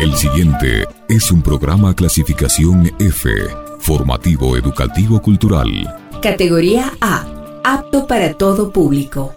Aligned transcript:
El 0.00 0.14
siguiente 0.14 0.86
es 1.08 1.30
un 1.30 1.42
programa 1.42 1.94
clasificación 1.94 2.90
F, 2.98 3.30
formativo 3.78 4.56
educativo 4.56 5.20
cultural. 5.22 5.68
Categoría 6.20 6.92
A, 7.00 7.24
apto 7.64 8.06
para 8.06 8.34
todo 8.34 8.72
público. 8.72 9.34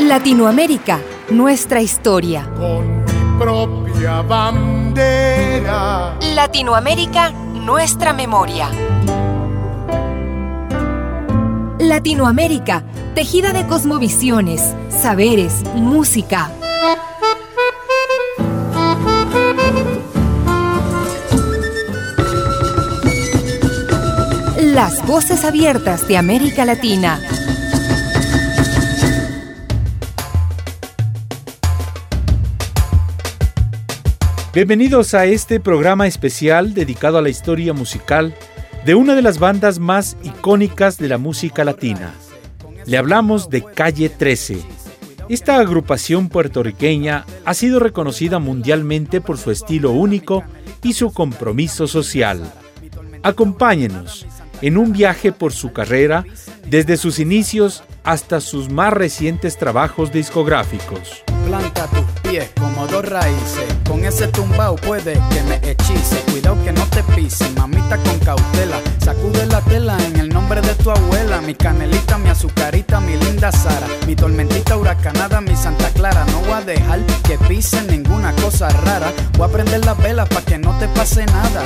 Latinoamérica, 0.00 1.00
nuestra 1.30 1.82
historia. 1.82 2.48
Con 2.56 3.04
mi 3.04 3.38
propia 3.38 4.22
bandera. 4.22 6.16
Latinoamérica, 6.34 7.30
nuestra 7.30 8.12
memoria. 8.12 8.70
Latinoamérica, 11.80 12.82
tejida 13.14 13.52
de 13.52 13.64
cosmovisiones, 13.68 14.74
saberes, 14.90 15.62
música. 15.76 16.50
Las 24.60 25.06
voces 25.06 25.44
abiertas 25.44 26.08
de 26.08 26.16
América 26.16 26.64
Latina. 26.64 27.20
Bienvenidos 34.52 35.14
a 35.14 35.26
este 35.26 35.60
programa 35.60 36.08
especial 36.08 36.74
dedicado 36.74 37.18
a 37.18 37.22
la 37.22 37.28
historia 37.28 37.72
musical 37.72 38.34
de 38.88 38.94
una 38.94 39.14
de 39.14 39.20
las 39.20 39.38
bandas 39.38 39.78
más 39.78 40.16
icónicas 40.22 40.96
de 40.96 41.08
la 41.08 41.18
música 41.18 41.62
latina. 41.62 42.14
Le 42.86 42.96
hablamos 42.96 43.50
de 43.50 43.62
Calle 43.62 44.08
13. 44.08 44.62
Esta 45.28 45.58
agrupación 45.58 46.30
puertorriqueña 46.30 47.26
ha 47.44 47.52
sido 47.52 47.80
reconocida 47.80 48.38
mundialmente 48.38 49.20
por 49.20 49.36
su 49.36 49.50
estilo 49.50 49.90
único 49.90 50.42
y 50.82 50.94
su 50.94 51.12
compromiso 51.12 51.86
social. 51.86 52.50
Acompáñenos 53.22 54.26
en 54.62 54.78
un 54.78 54.92
viaje 54.92 55.32
por 55.32 55.52
su 55.52 55.74
carrera 55.74 56.24
desde 56.66 56.96
sus 56.96 57.18
inicios 57.18 57.82
hasta 58.04 58.40
sus 58.40 58.70
más 58.70 58.94
recientes 58.94 59.58
trabajos 59.58 60.12
discográficos. 60.12 61.24
Como 62.60 62.86
dos 62.86 63.04
raíces. 63.06 63.64
Con 63.88 64.04
ese 64.04 64.28
tumbao 64.28 64.76
puede 64.76 65.14
que 65.30 65.42
me 65.44 65.56
hechice. 65.70 66.20
Cuidado 66.30 66.62
que 66.62 66.72
no 66.72 66.84
te 66.86 67.02
pise, 67.14 67.48
mamita 67.50 67.96
con 67.96 68.18
cautela. 68.18 68.80
Sacude 68.98 69.46
la 69.46 69.60
tela 69.62 69.96
en 70.04 70.16
el 70.16 70.28
nombre 70.28 70.60
de 70.60 70.74
tu 70.74 70.90
abuela. 70.90 71.40
Mi 71.40 71.54
canelita, 71.54 72.18
mi 72.18 72.28
azucarita, 72.28 73.00
mi 73.00 73.16
linda 73.16 73.50
Sara. 73.50 73.86
Mi 74.06 74.14
tormentita 74.14 74.76
huracanada, 74.76 75.40
mi 75.40 75.56
Santa 75.56 75.88
Clara. 75.90 76.24
No 76.26 76.40
voy 76.40 76.52
a 76.52 76.60
dejar 76.60 77.00
que 77.26 77.38
pisen 77.48 77.86
ninguna 77.86 78.34
cosa 78.34 78.68
rara. 78.68 79.10
Voy 79.38 79.48
a 79.48 79.52
prender 79.52 79.84
las 79.86 79.96
velas 79.96 80.28
para 80.28 80.44
que 80.44 80.58
no 80.58 80.78
te 80.78 80.86
pase 80.88 81.24
nada. 81.24 81.62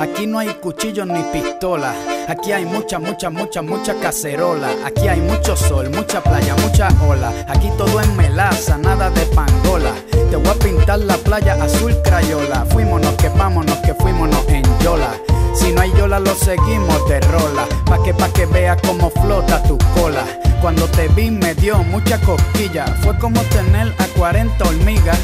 Aquí 0.00 0.26
no 0.26 0.38
hay 0.38 0.54
cuchillos 0.54 1.06
ni 1.06 1.22
pistola. 1.24 1.94
Aquí 2.28 2.50
hay 2.50 2.64
mucha, 2.64 2.98
mucha, 2.98 3.30
mucha, 3.30 3.62
mucha 3.62 3.94
cacerola. 4.00 4.68
Aquí 4.84 5.06
hay 5.06 5.20
mucho 5.20 5.54
sol, 5.56 5.90
mucha 5.90 6.20
playa, 6.20 6.56
mucha 6.56 6.88
ola. 7.06 7.32
Aquí 7.46 7.70
todo 7.78 8.00
es 8.00 8.08
melaza, 8.14 8.76
nada 8.78 9.10
de 9.10 9.22
pangola. 9.26 9.92
Te 10.10 10.34
voy 10.34 10.48
a 10.48 10.54
pintar 10.54 10.98
la 10.98 11.16
playa 11.18 11.54
azul 11.62 11.94
crayola. 12.02 12.66
Fuímonos 12.70 13.14
que 13.14 13.28
vámonos, 13.28 13.76
que 13.78 13.94
fuímonos 13.94 14.44
en 14.48 14.64
yola. 14.80 15.14
Si 15.54 15.70
no 15.72 15.82
hay 15.82 15.92
yola, 15.96 16.18
lo 16.18 16.34
seguimos 16.34 17.08
de 17.08 17.20
rola. 17.20 17.64
Pa' 17.84 18.02
que 18.02 18.12
pa' 18.12 18.28
que 18.30 18.46
vea 18.46 18.76
cómo 18.76 19.08
flota 19.10 19.62
tu 19.62 19.78
cola. 19.94 20.24
Cuando 20.60 20.86
te 20.88 21.06
vi 21.06 21.30
me 21.30 21.54
dio 21.54 21.78
mucha 21.84 22.20
cosquilla. 22.20 22.86
Fue 23.02 23.16
como 23.18 23.40
tener 23.42 23.94
a 23.98 24.06
40 24.18 24.64
hormigas 24.64 25.18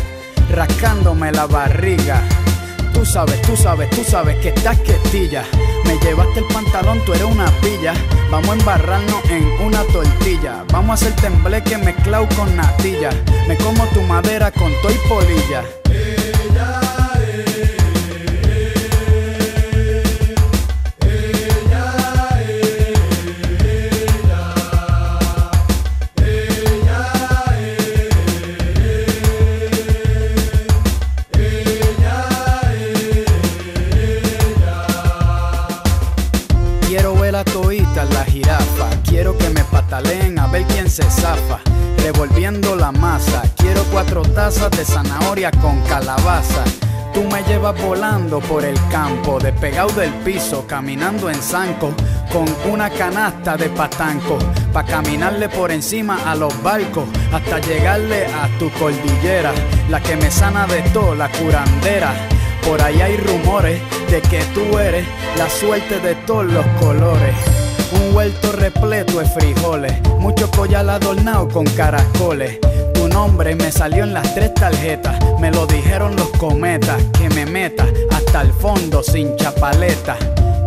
rascándome 0.53 1.33
la 1.33 1.47
barriga. 1.47 2.23
Tú 2.93 3.05
sabes, 3.05 3.43
tú 3.43 3.57
sabes, 3.57 3.91
tú 3.91 4.05
sabes 4.05 4.37
que 4.37 4.49
estás 4.49 4.79
quietilla. 4.81 5.45
Me 5.85 5.99
llevaste 5.99 6.41
el 6.41 6.47
pantalón, 6.47 7.01
tú 7.05 7.13
eres 7.13 7.25
una 7.25 7.47
pilla. 7.61 7.95
Vamos 8.31 8.51
a 8.51 8.53
embarrarnos 8.53 9.25
en 9.31 9.45
una 9.61 9.83
tortilla. 9.85 10.65
Vamos 10.73 10.91
a 10.91 10.95
hacer 10.95 11.21
tembleque 11.21 11.77
mezclado 11.79 12.29
con 12.37 12.55
natilla. 12.57 13.11
Me 13.49 13.57
como 13.57 13.85
tu 13.89 14.03
madera 14.03 14.51
con 14.51 14.73
toy 14.83 14.95
polilla. 15.09 15.82
La 42.43 42.91
masa. 42.91 43.43
Quiero 43.57 43.85
cuatro 43.93 44.23
tazas 44.23 44.69
de 44.73 44.85
zanahoria 44.85 45.53
con 45.53 45.81
calabaza. 45.83 46.65
Tú 47.15 47.23
me 47.23 47.41
llevas 47.45 47.81
volando 47.81 48.41
por 48.41 48.65
el 48.65 48.75
campo, 48.91 49.39
despegado 49.39 49.91
del 49.91 50.13
piso, 50.25 50.67
caminando 50.67 51.31
en 51.31 51.41
zanco, 51.41 51.93
con 52.33 52.45
una 52.69 52.91
canasta 52.91 53.57
de 53.57 53.69
patanco, 53.69 54.41
pa' 54.73 54.85
caminarle 54.85 55.49
por 55.51 55.71
encima 55.71 56.19
a 56.29 56.35
los 56.35 56.61
barcos, 56.65 57.05
hasta 57.33 57.61
llegarle 57.61 58.27
a 58.27 58.49
tu 58.59 58.69
cordillera, 58.73 59.53
la 59.89 60.01
que 60.01 60.17
me 60.17 60.29
sana 60.29 60.67
de 60.67 60.83
todo, 60.91 61.15
la 61.15 61.31
curandera. 61.31 62.13
Por 62.67 62.83
ahí 62.83 63.01
hay 63.03 63.19
rumores 63.19 63.81
de 64.11 64.21
que 64.21 64.43
tú 64.53 64.79
eres 64.81 65.07
la 65.39 65.49
suerte 65.49 66.01
de 66.01 66.17
todos 66.27 66.47
los 66.47 66.67
colores. 66.81 67.62
Un 67.95 68.15
huerto 68.15 68.53
repleto 68.53 69.19
de 69.19 69.27
frijoles, 69.27 70.01
mucho 70.19 70.51
collar 70.51 70.89
adornado 70.89 71.49
con 71.49 71.65
caracoles. 71.65 72.59
Tu 72.95 73.09
nombre 73.09 73.55
me 73.55 73.71
salió 73.71 74.05
en 74.05 74.15
las 74.15 74.35
tres 74.35 74.55
tarjetas, 74.55 75.19
me 75.41 75.51
lo 75.51 75.67
dijeron 75.67 76.17
los 76.17 76.29
cometas, 76.39 77.03
que 77.19 77.29
me 77.31 77.47
meta 77.47 77.85
hasta 78.11 78.43
el 78.43 78.53
fondo 78.53 79.03
sin 79.03 79.37
chapaleta, 79.37 80.17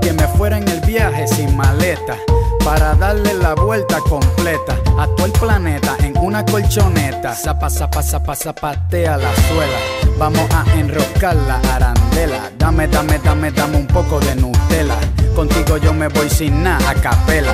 que 0.01 0.13
me 0.13 0.27
fuera 0.27 0.57
en 0.57 0.67
el 0.67 0.81
viaje 0.81 1.27
sin 1.27 1.55
maleta, 1.55 2.17
para 2.63 2.93
darle 2.95 3.33
la 3.33 3.55
vuelta 3.55 3.99
completa 4.01 4.77
a 4.97 5.07
todo 5.07 5.25
el 5.25 5.31
planeta 5.33 5.95
en 5.99 6.17
una 6.17 6.45
colchoneta. 6.45 7.33
Zapa, 7.33 7.69
zapa, 7.69 8.01
zapa, 8.03 8.35
zapatea 8.35 9.17
la 9.17 9.33
suela. 9.47 9.77
Vamos 10.17 10.47
a 10.51 10.65
enroscar 10.77 11.35
la 11.35 11.59
arandela. 11.73 12.51
Dame, 12.57 12.87
dame, 12.87 13.19
dame, 13.19 13.51
dame 13.51 13.77
un 13.77 13.87
poco 13.87 14.19
de 14.19 14.35
Nutella. 14.35 14.97
Contigo 15.35 15.77
yo 15.77 15.93
me 15.93 16.07
voy 16.07 16.29
sin 16.29 16.63
nada 16.63 16.93
a. 16.95 17.53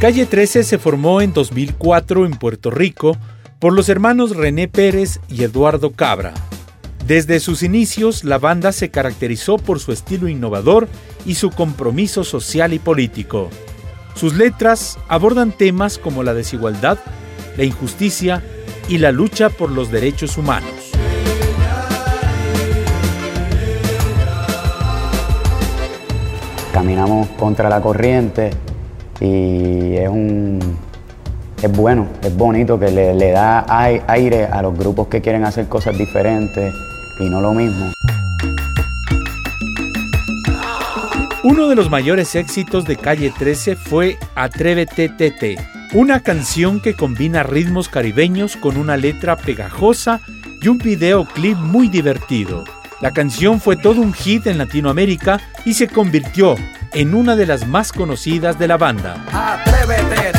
Calle 0.00 0.24
13 0.24 0.64
se 0.64 0.78
formó 0.78 1.20
en 1.20 1.32
2004 1.32 2.24
en 2.24 2.32
Puerto 2.32 2.70
Rico 2.70 3.16
por 3.60 3.74
los 3.74 3.90
hermanos 3.90 4.34
René 4.34 4.68
Pérez 4.68 5.20
y 5.28 5.44
Eduardo 5.44 5.92
Cabra. 5.92 6.32
Desde 7.06 7.40
sus 7.40 7.62
inicios, 7.62 8.24
la 8.24 8.38
banda 8.38 8.72
se 8.72 8.88
caracterizó 8.88 9.58
por 9.58 9.80
su 9.80 9.92
estilo 9.92 10.28
innovador 10.28 10.88
y 11.26 11.34
su 11.34 11.50
compromiso 11.50 12.24
social 12.24 12.72
y 12.72 12.78
político. 12.78 13.50
Sus 14.14 14.34
letras 14.34 14.98
abordan 15.08 15.52
temas 15.52 15.98
como 15.98 16.22
la 16.22 16.32
desigualdad, 16.32 16.98
la 17.58 17.64
injusticia 17.64 18.42
y 18.88 18.96
la 18.96 19.12
lucha 19.12 19.50
por 19.50 19.70
los 19.70 19.90
derechos 19.90 20.38
humanos. 20.38 20.70
Caminamos 26.72 27.28
contra 27.38 27.68
la 27.68 27.82
corriente 27.82 28.52
y 29.20 29.96
es 29.96 30.08
un 30.08 30.60
es 31.62 31.72
bueno, 31.72 32.08
es 32.22 32.34
bonito 32.36 32.78
que 32.78 32.90
le, 32.90 33.14
le 33.14 33.30
da 33.32 33.64
ai- 33.68 34.02
aire 34.06 34.46
a 34.46 34.62
los 34.62 34.76
grupos 34.76 35.08
que 35.08 35.20
quieren 35.20 35.44
hacer 35.44 35.66
cosas 35.68 35.96
diferentes 35.96 36.74
y 37.18 37.28
no 37.28 37.40
lo 37.40 37.52
mismo. 37.52 37.92
Uno 41.42 41.68
de 41.68 41.74
los 41.74 41.90
mayores 41.90 42.34
éxitos 42.34 42.84
de 42.84 42.96
Calle 42.96 43.32
13 43.36 43.76
fue 43.76 44.18
Atrévete 44.34 45.08
Tete, 45.08 45.56
una 45.94 46.20
canción 46.20 46.80
que 46.80 46.94
combina 46.94 47.42
ritmos 47.42 47.88
caribeños 47.88 48.56
con 48.56 48.76
una 48.76 48.96
letra 48.96 49.36
pegajosa 49.36 50.20
y 50.62 50.68
un 50.68 50.78
videoclip 50.78 51.56
muy 51.56 51.88
divertido. 51.88 52.64
La 53.00 53.12
canción 53.12 53.60
fue 53.60 53.76
todo 53.76 54.02
un 54.02 54.12
hit 54.12 54.46
en 54.46 54.58
Latinoamérica 54.58 55.40
y 55.64 55.72
se 55.72 55.88
convirtió 55.88 56.56
en 56.92 57.14
una 57.14 57.34
de 57.36 57.46
las 57.46 57.66
más 57.66 57.92
conocidas 57.92 58.58
de 58.58 58.68
la 58.68 58.76
banda. 58.76 59.24
Atrévete, 59.32 60.38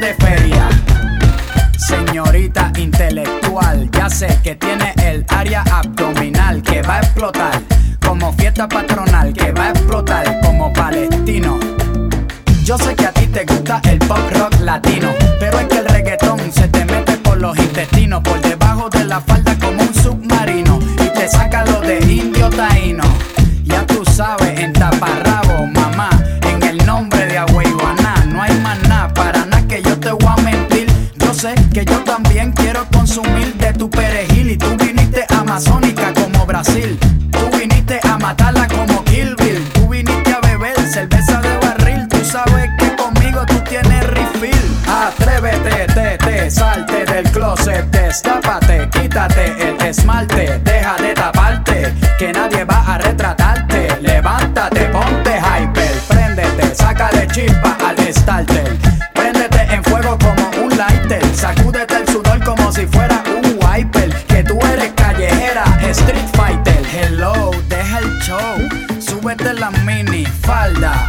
de 0.00 0.14
feria. 0.14 0.68
Señorita 1.76 2.72
intelectual, 2.78 3.90
ya 3.90 4.08
sé 4.08 4.38
que 4.42 4.54
tiene 4.54 4.92
el 5.02 5.24
área 5.28 5.62
abdominal 5.62 6.62
que 6.62 6.82
va 6.82 6.96
a 6.96 6.98
explotar 7.00 7.62
como 8.04 8.32
fiesta 8.34 8.68
patronal, 8.68 9.32
que 9.32 9.50
va 9.52 9.66
a 9.66 9.70
explotar 9.70 10.40
como 10.40 10.72
palestino. 10.72 11.58
Yo 12.64 12.78
sé 12.78 12.94
que 12.94 13.06
a 13.06 13.12
ti 13.12 13.26
te 13.26 13.44
gusta 13.44 13.80
el 13.90 13.98
pop 13.98 14.30
rock 14.34 14.60
latino, 14.60 15.08
pero 15.40 15.58
es 15.58 15.66
que 15.66 15.78
el 15.78 15.86
reggaetón 15.86 16.40
se 16.52 16.68
te 16.68 16.84
mete 16.84 17.16
por 17.18 17.38
los 17.40 17.58
intestinos, 17.58 18.22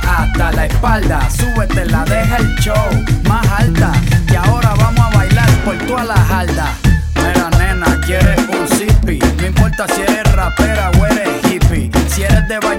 hasta 0.08 0.52
la 0.52 0.66
espalda. 0.66 1.30
Súbete 1.30 1.86
la, 1.86 2.04
deja 2.06 2.38
el 2.38 2.56
show 2.56 3.06
más 3.28 3.46
alta. 3.48 3.92
Y 4.30 4.36
ahora 4.36 4.74
vamos 4.76 5.00
a 5.00 5.18
bailar 5.18 5.50
por 5.66 5.78
toda 5.88 6.04
la 6.04 6.16
jalda. 6.16 6.74
Mira, 7.16 7.50
nena, 7.58 8.00
quieres 8.06 8.40
un 8.50 8.68
zippy. 8.78 9.20
No 9.38 9.46
importa 9.46 9.86
si 9.94 10.02
eres 10.02 10.32
rapera 10.34 10.92
o 11.00 11.06
eres 11.06 11.30
hippie. 11.46 11.92
Si 12.10 12.24
eres 12.24 12.48
de 12.48 12.60
Bayamón 12.60 12.79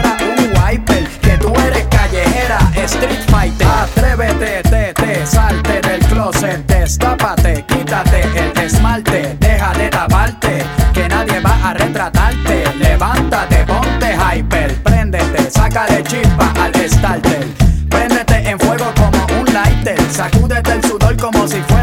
Atrévete, 4.31 4.63
te, 4.69 4.93
te, 4.93 5.25
salte 5.25 5.81
del 5.81 5.99
closet, 6.07 6.65
destápate, 6.65 7.65
quítate 7.67 8.21
el 8.35 8.63
esmalte, 8.63 9.35
deja 9.39 9.73
de 9.73 9.89
taparte, 9.89 10.63
que 10.93 11.07
nadie 11.09 11.39
va 11.41 11.69
a 11.69 11.73
retratarte. 11.73 12.63
Levántate, 12.79 13.65
ponte 13.65 14.15
hyper, 14.15 14.73
préndete, 14.83 15.51
sácale 15.51 16.03
chispa 16.03 16.53
al 16.61 16.73
starter. 16.89 17.45
Préndete 17.89 18.49
en 18.49 18.59
fuego 18.59 18.91
como 18.95 19.41
un 19.41 19.53
lighter, 19.53 19.99
sacúdete 20.09 20.71
el 20.71 20.83
sudor 20.83 21.17
como 21.17 21.47
si 21.47 21.61
fuera 21.63 21.80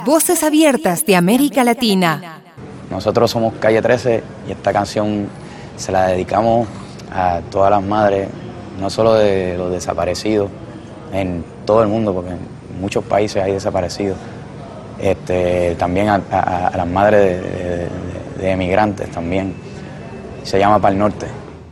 Las 0.00 0.06
voces 0.06 0.42
abiertas 0.44 1.04
de 1.04 1.14
América 1.14 1.62
Latina. 1.62 2.40
Nosotros 2.90 3.30
somos 3.30 3.52
Calle 3.60 3.82
13 3.82 4.22
y 4.48 4.52
esta 4.52 4.72
canción 4.72 5.28
se 5.76 5.92
la 5.92 6.06
dedicamos 6.06 6.66
a 7.12 7.42
todas 7.50 7.70
las 7.70 7.82
madres, 7.82 8.30
no 8.80 8.88
solo 8.88 9.12
de 9.12 9.58
los 9.58 9.70
desaparecidos, 9.70 10.48
en 11.12 11.44
todo 11.66 11.82
el 11.82 11.88
mundo, 11.88 12.14
porque 12.14 12.30
en 12.30 12.38
muchos 12.80 13.04
países 13.04 13.42
hay 13.42 13.52
desaparecidos, 13.52 14.16
este, 14.98 15.74
también 15.74 16.08
a, 16.08 16.22
a- 16.30 16.68
a 16.68 16.76
las 16.78 16.86
madres 16.86 17.20
de, 17.42 17.50
de- 17.50 17.88
de 18.38 18.50
emigrantes 18.52 19.10
también. 19.10 19.54
Se 20.44 20.58
llama 20.58 20.78
Pal 20.80 20.96
Norte. 20.96 21.26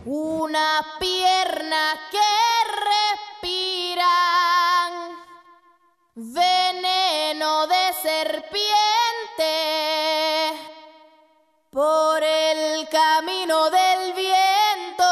Una 0.04 0.82
pierna 1.00 1.94
que 2.10 2.18
respiran 3.72 5.16
serpiente 8.02 9.44
por 11.70 12.22
el 12.22 12.88
camino 12.88 13.70
del 13.70 14.14
viento. 14.14 15.04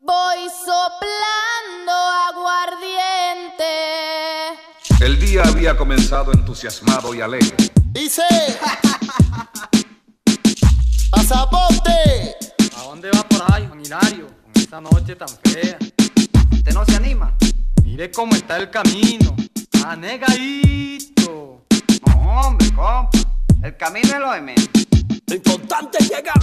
Voy 0.00 0.48
soplando 0.48 1.92
aguardiente. 2.30 3.64
El 5.00 5.18
día 5.20 5.42
había 5.44 5.76
comenzado 5.76 6.32
entusiasmado 6.32 7.14
y 7.14 7.20
alegre. 7.20 7.56
Dice. 7.92 8.22
Pasaporte. 11.10 12.36
¿A 12.76 12.82
dónde 12.82 13.10
va 13.10 13.22
por 13.22 13.52
ahí, 13.52 13.66
Juan 13.66 13.80
Hilario? 13.84 14.26
Con 14.42 14.52
esta 14.54 14.80
noche 14.80 15.14
tan 15.14 15.28
fea. 15.28 15.78
¿Usted 16.52 16.72
no 16.72 16.84
se 16.84 16.96
anima? 16.96 17.36
Mire 17.84 18.10
cómo 18.10 18.34
está 18.34 18.56
el 18.56 18.70
camino. 18.70 19.36
Anegadito. 19.88 21.64
No, 22.06 22.40
hombre, 22.42 22.66
compa. 22.74 23.08
El 23.62 23.74
camino 23.78 24.06
es 24.06 24.20
lo 24.20 24.32
de 24.32 24.40
menos. 24.42 24.68
Lo 25.26 25.34
importante 25.34 25.96
es 25.98 26.10
llegar. 26.10 26.38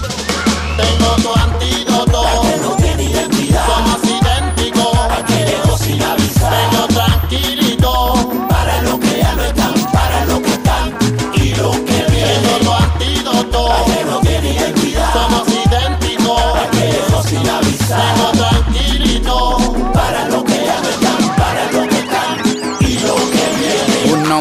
Tengo 0.76 1.16
tu 1.18 1.32
antídoto. 1.40 2.24
Que 2.42 2.58
no 2.64 2.76
tiene 2.78 3.04
identidad. 3.04 3.68
Somos 3.68 4.04
idénticos. 4.04 4.98
Aquellos 5.12 5.80
sin 5.80 6.02
avisar. 6.02 6.72
Tengo 6.72 6.88
tranquilito. 6.88 8.48
Para 8.50 8.82
los 8.82 9.00
que 9.00 9.20
ya 9.20 9.36
no 9.36 9.44
están. 9.44 9.74
Para 9.94 10.26
los 10.26 10.40
que 10.40 10.50
están. 10.50 10.98
Y 11.36 11.54
los 11.54 11.76
que 11.82 12.04
vienen. 12.10 12.42
Tengo 12.42 12.58
tu 12.64 12.74
antídoto. 12.74 13.86
Que 13.86 14.06
no 14.06 14.22
tiene 14.22 14.54
identidad. 14.54 15.14
Somos 15.14 15.48
idénticos. 15.50 16.42
Aquellos 16.68 17.26
sin 17.28 17.48
avisar. 17.48 18.16
Tengo 18.16 18.35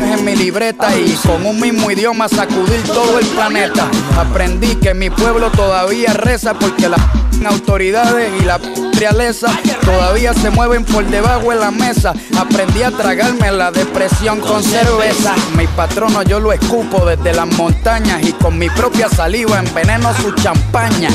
en 0.00 0.24
mi 0.24 0.34
libreta 0.34 0.96
y 0.96 1.12
con 1.26 1.44
un 1.46 1.60
mismo 1.60 1.90
idioma 1.90 2.28
sacudir 2.28 2.82
todo 2.84 3.18
el 3.18 3.26
planeta. 3.26 3.88
Aprendí 4.18 4.76
que 4.76 4.94
mi 4.94 5.10
pueblo 5.10 5.50
todavía 5.50 6.12
reza 6.12 6.54
porque 6.54 6.88
las 6.88 7.00
autoridades 7.44 8.32
y 8.40 8.44
la 8.44 8.58
realeza 8.98 9.48
todavía 9.84 10.34
se 10.34 10.50
mueven 10.50 10.84
por 10.84 11.04
debajo 11.06 11.50
de 11.50 11.56
la 11.56 11.70
mesa. 11.70 12.14
Aprendí 12.38 12.82
a 12.82 12.90
tragarme 12.90 13.50
la 13.52 13.70
depresión 13.70 14.40
con 14.40 14.62
cerveza. 14.62 15.34
Mi 15.56 15.66
patrono 15.66 16.22
yo 16.22 16.40
lo 16.40 16.52
escupo 16.52 17.04
desde 17.06 17.34
las 17.34 17.46
montañas 17.56 18.22
y 18.22 18.32
con 18.32 18.58
mi 18.58 18.68
propia 18.70 19.08
saliva 19.08 19.58
enveneno 19.58 20.12
su 20.14 20.32
champaña. 20.32 21.10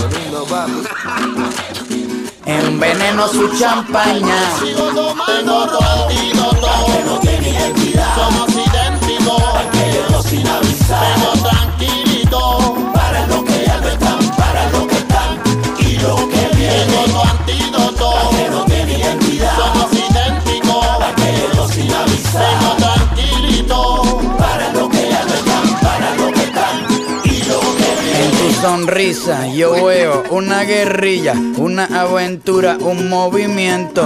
Enveneno 2.45 3.27
su 3.27 3.49
champaña. 3.57 4.35
Somos 9.25 9.65
idénticos. 9.73 10.25
sin 10.27 10.47
avisar. 10.47 11.01
Vengo 11.17 11.49
tranquilito. 11.49 12.75
Para 12.93 13.27
lo 13.27 13.43
que 13.43 13.65
ya 13.65 13.77
no 13.81 13.87
están, 13.87 14.19
para 14.37 14.69
lo 14.69 14.87
que 14.87 14.95
están 14.97 15.41
y 15.79 15.97
lo 15.97 16.15
que 16.29 16.55
viene. 16.55 16.85
Tengo 16.85 17.23
antídoto. 17.23 18.13
que 18.37 18.49
no 18.49 18.65
tiene 18.65 18.99
identidad. 18.99 19.57
Somos 19.57 19.91
idénticos. 19.93 21.71
sin 21.73 21.91
avisar. 21.91 22.43
Vengo 22.45 22.75
tranquilito. 22.77 24.03
Para 24.37 24.71
lo 24.73 24.89
que 24.89 25.09
ya 25.09 25.25
no 25.25 25.33
están, 25.33 25.79
para 25.81 26.15
lo 26.15 26.31
que 26.31 26.43
están 26.43 26.75
y 27.23 27.43
lo 27.49 27.59
que 27.59 27.89
viene. 28.03 28.25
En 28.25 28.31
tu 28.31 28.61
sonrisa 28.61 29.47
yo 29.47 29.85
veo 29.85 30.23
una 30.29 30.61
guerrilla, 30.65 31.33
una 31.57 31.85
aventura, 31.85 32.77
un 32.79 33.09
movimiento. 33.09 34.05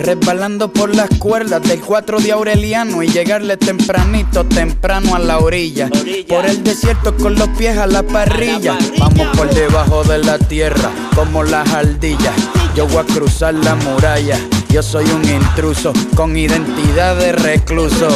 resbalando 0.00 0.72
por 0.72 0.94
las 0.94 1.10
cuerdas 1.18 1.62
del 1.62 1.80
4 1.80 2.20
de 2.20 2.32
Aureliano 2.32 3.02
y 3.02 3.08
llegarle 3.08 3.56
tempranito, 3.56 4.44
temprano 4.44 5.14
a 5.14 5.18
la 5.18 5.38
orilla. 5.38 5.90
Por 6.28 6.46
el 6.46 6.64
desierto 6.64 7.16
con 7.16 7.34
los 7.34 7.48
pies 7.50 7.76
a 7.78 7.86
la 7.86 8.02
parrilla. 8.02 8.78
Vamos 8.98 9.36
por 9.36 9.50
debajo 9.54 10.02
de 10.04 10.18
la 10.18 10.38
tierra, 10.38 10.90
como 11.14 11.42
las 11.42 11.72
ardillas. 11.72 12.34
Yo 12.74 12.86
voy 12.86 12.98
a 12.98 13.04
cruzar 13.04 13.54
la 13.54 13.74
muralla. 13.74 14.38
Yo 14.70 14.84
soy 14.84 15.04
un 15.10 15.24
intruso 15.28 15.92
con 16.14 16.36
identidad 16.36 17.16
de 17.16 17.32
recluso. 17.32 18.08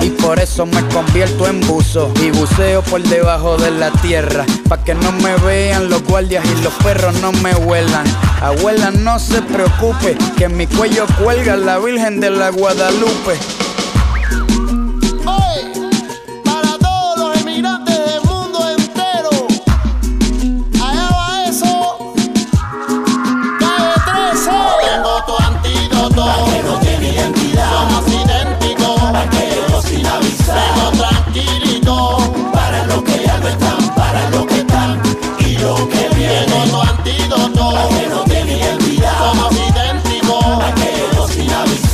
Y 0.00 0.08
por 0.08 0.38
eso 0.38 0.64
me 0.64 0.82
convierto 0.88 1.46
en 1.46 1.60
buzo. 1.60 2.10
Y 2.22 2.30
buceo 2.30 2.82
por 2.82 3.02
debajo 3.02 3.58
de 3.58 3.70
la 3.70 3.90
tierra. 3.90 4.46
Pa' 4.68 4.82
que 4.82 4.94
no 4.94 5.12
me 5.12 5.36
vean 5.36 5.90
los 5.90 6.02
guardias 6.04 6.44
y 6.46 6.62
los 6.62 6.72
perros 6.74 7.20
no 7.20 7.32
me 7.32 7.54
huelan. 7.54 8.06
Abuela, 8.40 8.90
no 8.90 9.18
se 9.18 9.42
preocupe, 9.42 10.16
que 10.36 10.44
en 10.44 10.56
mi 10.56 10.66
cuello 10.66 11.04
cuelga 11.22 11.56
la 11.56 11.78
Virgen 11.78 12.20
de 12.20 12.30
la 12.30 12.50
Guadalupe. 12.50 13.38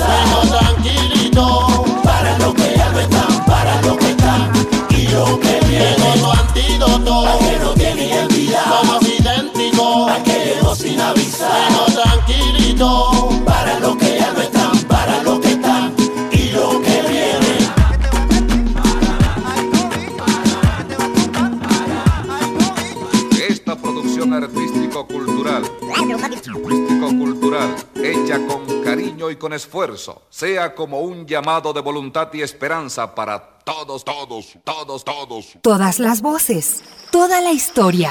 Vengo 0.09 0.57
tranquilito. 0.57 1.85
Para 2.03 2.39
lo 2.39 2.55
que 2.55 2.75
ya 2.77 2.91
no 2.91 3.01
están, 3.01 3.45
para 3.47 3.83
lo 3.83 3.97
que 3.97 4.11
están 4.11 4.53
y 4.91 5.09
lo 5.09 5.41
que 5.41 5.61
viene. 5.69 5.97
Tengo 5.97 6.33
antídoto. 6.33 7.39
que 7.41 7.59
no 7.59 7.71
tiene 7.75 8.07
identidad. 8.09 8.65
Somos 8.65 9.03
idénticos. 9.03 10.11
Aquellos 10.11 10.79
sin 10.79 11.01
avisar. 11.01 11.74
Sea 30.35 30.75
como 30.75 30.99
un 30.99 31.25
llamado 31.27 31.73
de 31.73 31.81
voluntad 31.81 32.29
y 32.33 32.43
esperanza 32.43 33.15
para 33.15 33.39
todos, 33.63 34.05
todos, 34.05 34.59
todos, 34.65 35.05
todos. 35.05 35.47
Todas 35.63 36.01
las 36.01 36.21
voces, 36.23 36.83
toda 37.13 37.41
la 37.41 37.53
historia. 37.53 38.11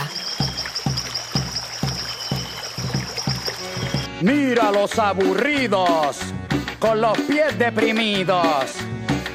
Mira 4.22 4.72
los 4.72 4.98
aburridos, 4.98 6.18
con 6.80 7.02
los 7.02 7.18
pies 7.20 7.60
deprimidos. 7.60 8.68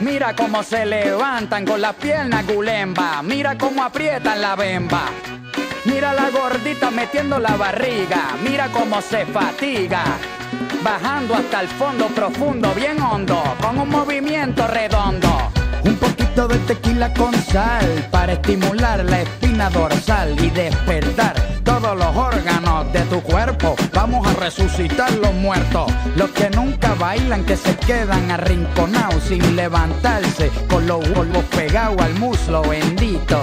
Mira 0.01 0.35
cómo 0.35 0.63
se 0.63 0.87
levantan 0.87 1.67
con 1.67 1.83
las 1.83 1.95
piernas 1.97 2.47
gulemba. 2.47 3.21
Mira 3.23 3.59
cómo 3.59 3.85
aprietan 3.85 4.41
la 4.41 4.57
bemba. 4.57 5.11
Mira 5.85 6.15
la 6.15 6.31
gordita 6.31 6.91
metiendo 6.91 7.39
la 7.39 7.55
barriga. 7.55 8.35
Mira 8.43 8.73
cómo 8.73 9.03
se 9.03 9.27
fatiga. 9.27 10.05
Bajando 10.83 11.35
hasta 11.35 11.61
el 11.61 11.69
fondo 11.69 12.07
profundo, 12.09 12.73
bien 12.75 13.01
hondo, 13.01 13.43
con 13.61 13.79
un 13.79 13.89
movimiento 13.89 14.67
redondo. 14.67 15.51
Un 15.85 15.97
poquito 15.97 16.49
de 16.49 16.59
tequila 16.59 17.13
con 17.15 17.35
sal 17.35 18.09
para 18.11 18.35
estimular 18.35 19.05
la 19.05 19.23
espina 19.23 19.71
dorsal 19.71 20.39
y 20.43 20.51
despertar 20.51 21.58
todos 21.69 21.99
los 21.99 22.17
órganos 22.17 22.91
de 22.95 23.01
tu 23.01 23.21
cuerpo. 23.21 23.77
Vamos 23.93 24.27
a 24.27 24.33
resucitar 24.33 25.13
los 25.13 25.35
muertos. 25.35 25.93
Los 26.17 26.31
que 26.31 26.49
nunca 26.49 26.95
bailan, 26.95 27.45
que 27.45 27.57
se 27.59 27.77
quedan 27.77 28.31
arrinconados 28.31 29.23
sin 29.25 29.55
levantarse, 29.55 30.51
con 30.71 30.87
los 30.87 31.07
polvos 31.09 31.45
pegados 31.55 32.01
al 32.01 32.15
muslo 32.15 32.63
bendito. 32.63 33.39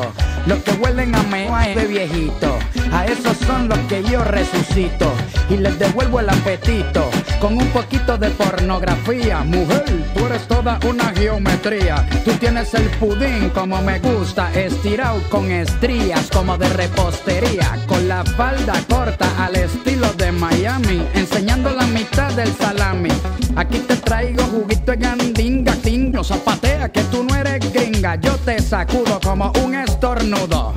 Los 0.48 0.60
que 0.63 0.72
huelen 0.72 1.13
a 1.13 1.22
mea 1.24 1.67
de 1.75 1.86
viejito. 1.86 2.58
A 2.91 3.05
esos 3.05 3.38
son 3.46 3.70
los 3.70 3.77
que 3.89 4.03
yo 4.03 4.24
resucito 4.24 5.12
y 5.50 5.58
les 5.58 5.77
devuelvo 5.77 6.20
el 6.20 6.29
apetito 6.29 7.10
con 7.39 7.58
un 7.58 7.67
poquito 7.70 8.17
de 8.17 8.29
pornografía. 8.29 9.41
Mujer, 9.44 9.84
tú 10.15 10.25
eres 10.25 10.48
toda 10.48 10.79
una 10.88 11.12
geometría. 11.13 12.08
Tú 12.24 12.32
tienes 12.34 12.74
el 12.74 12.88
pudín 12.91 13.50
como 13.50 13.82
me 13.82 14.00
gusta, 14.00 14.51
estirado 14.53 15.22
con 15.29 15.51
estrías 15.51 16.29
como 16.32 16.58
de 16.58 16.70
repostería, 16.70 17.77
con 17.88 18.08
la 18.08 18.14
falda 18.24 18.74
corta 18.89 19.27
al 19.43 19.55
estilo 19.55 20.13
de 20.13 20.31
Miami, 20.31 21.05
enseñando 21.13 21.69
la 21.72 21.86
mitad 21.88 22.31
del 22.34 22.53
salami. 22.55 23.10
Aquí 23.55 23.79
te 23.79 23.95
traigo 23.98 24.43
juguito 24.43 24.91
de 24.91 24.98
gandinga, 24.98 25.74
tingo, 25.75 26.24
zapatea 26.24 26.89
que 26.89 27.01
tú 27.03 27.24
no 27.24 27.36
eres 27.36 27.60
gringa. 27.74 28.15
Yo 28.15 28.36
te 28.38 28.62
sacudo 28.62 29.19
como 29.22 29.51
un 29.63 29.75
estornudo. 29.75 30.74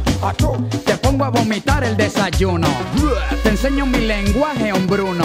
Te 0.85 0.97
pongo 0.97 1.25
a 1.25 1.31
vomitar 1.31 1.85
el 1.85 1.97
desayuno. 1.97 2.69
Te 3.43 3.51
enseño 3.51 3.87
mi 3.87 4.01
lenguaje 4.01 4.73
hombruno 4.73 5.25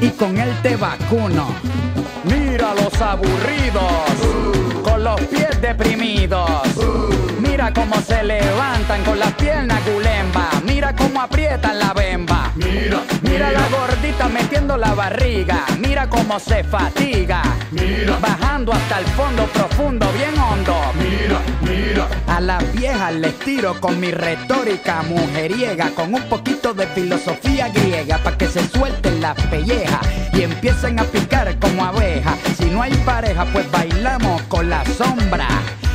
y 0.00 0.08
con 0.10 0.38
él 0.38 0.52
te 0.62 0.76
vacuno. 0.76 1.46
Mira 2.24 2.74
los 2.74 3.00
aburridos, 3.00 3.92
con 4.82 5.04
los 5.04 5.20
pies 5.22 5.60
deprimidos. 5.60 6.50
Mira 7.38 7.72
cómo 7.72 8.00
se 8.00 8.22
levantan 8.24 9.04
con 9.04 9.18
las 9.18 9.32
piernas 9.34 9.80
gulemba. 9.84 10.53
Cómo 11.14 11.26
aprietan 11.26 11.78
la 11.78 11.92
bemba. 11.92 12.50
Mira, 12.56 13.00
mira 13.22 13.52
la 13.52 13.68
gordita 13.68 14.28
metiendo 14.28 14.76
la 14.76 14.94
barriga. 14.94 15.64
Mira 15.78 16.08
cómo 16.10 16.40
se 16.40 16.64
fatiga. 16.64 17.40
Mira, 17.70 18.18
bajando 18.18 18.72
hasta 18.72 18.98
el 18.98 19.06
fondo 19.06 19.46
profundo, 19.46 20.10
bien 20.14 20.36
hondo. 20.36 20.74
Mira, 20.98 21.38
mira. 21.60 22.08
A 22.26 22.40
las 22.40 22.72
viejas 22.72 23.14
les 23.14 23.38
tiro 23.38 23.80
con 23.80 24.00
mi 24.00 24.10
retórica 24.10 25.02
mujeriega, 25.02 25.90
con 25.90 26.12
un 26.12 26.22
poquito 26.24 26.74
de 26.74 26.88
filosofía 26.88 27.68
griega, 27.68 28.18
para 28.18 28.36
que 28.36 28.48
se 28.48 28.66
suelten 28.66 29.20
las 29.20 29.40
pellejas 29.42 30.00
y 30.32 30.42
empiecen 30.42 30.98
a 30.98 31.04
picar 31.04 31.56
como 31.60 31.84
abejas. 31.84 32.36
Si 32.58 32.64
no 32.64 32.82
hay 32.82 32.92
pareja, 33.06 33.44
pues 33.52 33.70
bailamos 33.70 34.42
con 34.48 34.68
la 34.68 34.84
sombra. 34.86 35.46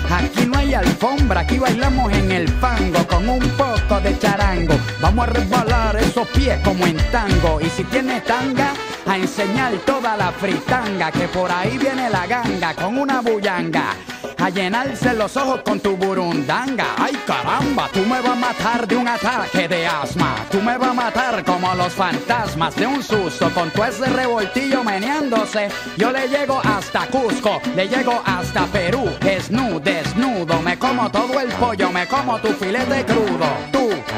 Aquí 0.10 0.46
no 0.48 0.58
hay 0.58 0.74
alfombra, 0.74 1.42
aquí 1.42 1.60
bailamos 1.60 2.12
en 2.14 2.32
el 2.32 2.48
fango 2.48 3.06
con 3.06 3.28
un 3.28 3.48
poco 3.50 3.69
de 4.02 4.18
charango. 4.18 4.76
Vamos 5.02 5.28
a 5.28 5.32
resbalar 5.32 5.96
esos 5.98 6.28
pies 6.30 6.60
como 6.64 6.86
en 6.86 6.98
tango. 7.12 7.60
Y 7.62 7.70
si 7.70 7.84
tiene 7.86 8.22
tanga, 8.22 8.74
a 9.06 9.18
enseñar 9.18 9.74
toda 9.86 10.16
la 10.16 10.32
fritanga. 10.32 11.12
Que 11.12 11.28
por 11.28 11.52
ahí 11.52 11.78
viene 11.78 12.10
la 12.10 12.28
ganga 12.28 12.74
con 12.74 12.98
una 12.98 13.22
bullanga. 13.22 13.96
A 14.38 14.50
llenarse 14.50 15.14
los 15.16 15.36
ojos 15.36 15.62
con 15.64 15.82
tu 15.82 15.98
burundanga. 15.98 16.96
Ay 16.98 17.14
caramba, 17.28 17.90
tú 17.92 18.00
me 18.00 18.22
vas 18.22 18.32
a 18.32 18.36
matar 18.36 18.88
de 18.88 18.96
un 18.96 19.08
ataque 19.08 19.68
de 19.68 19.86
asma. 19.86 20.36
Tú 20.50 20.62
me 20.62 20.78
vas 20.78 20.92
a 20.92 20.94
matar 20.94 21.44
como 21.44 21.74
los 21.76 21.92
fantasmas 21.94 22.74
de 22.76 22.88
un 22.88 23.04
susto. 23.04 23.50
Con 23.54 23.70
tu 23.72 23.84
ese 23.84 24.06
revoltillo 24.06 24.84
meneándose. 24.84 25.68
Yo 25.98 26.12
le 26.12 26.30
llego 26.30 26.62
hasta 26.64 27.06
Cusco, 27.08 27.62
le 27.76 27.88
llego 27.90 28.22
hasta 28.26 28.66
Perú. 28.68 29.10
Desnudo, 29.20 29.80
desnudo. 29.82 30.62
Me 30.62 30.80
como 30.80 31.12
todo 31.12 31.38
el 31.40 31.50
pollo, 31.54 31.92
me 31.92 32.08
como 32.08 32.40
tu 32.40 32.50
filete 32.54 33.04
crudo. 33.06 33.69